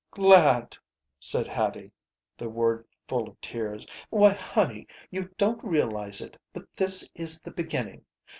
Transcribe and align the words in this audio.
"Glad," 0.09 0.75
said 1.19 1.45
Hattie, 1.47 1.91
the 2.35 2.49
word 2.49 2.87
full 3.07 3.29
of 3.29 3.39
tears. 3.39 3.85
"Why, 4.09 4.31
honey, 4.33 4.87
you 5.11 5.29
don't 5.37 5.63
realize 5.63 6.21
it, 6.21 6.37
but 6.53 6.65
this 6.73 7.11
is 7.13 7.43
the 7.43 7.51
beginning! 7.51 8.03